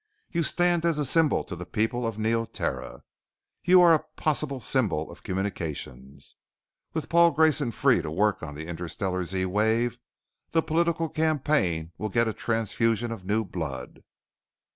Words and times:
You 0.31 0.41
stand 0.41 0.83
as 0.83 0.97
a 0.97 1.05
symbol 1.05 1.43
to 1.43 1.55
the 1.55 1.63
people 1.67 2.07
of 2.07 2.17
Neoterra. 2.17 3.03
You 3.63 3.81
are 3.83 3.93
a 3.93 4.03
possible 4.15 4.59
symbol 4.59 5.11
of 5.11 5.21
communications. 5.21 6.37
With 6.91 7.07
Paul 7.07 7.29
Grayson 7.29 7.69
free 7.69 8.01
to 8.01 8.09
work 8.09 8.41
on 8.41 8.55
the 8.55 8.65
interstellar 8.65 9.23
Z 9.25 9.45
wave, 9.45 9.99
the 10.53 10.63
political 10.63 11.07
campaign 11.07 11.91
will 11.99 12.09
get 12.09 12.27
a 12.27 12.33
transfusion 12.33 13.11
of 13.11 13.25
new 13.25 13.45
blood." 13.45 14.03